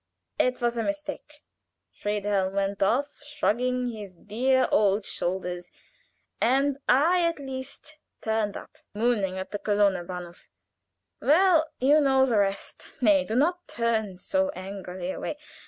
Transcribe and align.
It 0.39 0.59
was 0.61 0.79
a 0.79 0.83
mistake. 0.83 1.43
Friedhelm 2.01 2.53
went 2.55 2.81
off, 2.81 3.19
shrugging 3.23 3.89
his 3.89 4.15
dear 4.15 4.67
old 4.71 5.05
shoulders, 5.05 5.69
and 6.41 6.79
I 6.89 7.21
at 7.21 7.39
last 7.39 7.99
turned 8.19 8.57
up, 8.57 8.77
mooning 8.95 9.37
at 9.37 9.51
the 9.51 9.59
Kölner 9.59 10.03
Bahnof. 10.07 10.47
Well 11.19 11.69
you 11.77 12.01
know 12.01 12.25
the 12.25 12.39
rest. 12.39 12.91
Nay, 12.99 13.23
do 13.23 13.35
not 13.35 13.67
turn 13.67 14.17
so 14.17 14.49
angrily 14.55 15.11
away. 15.11 15.37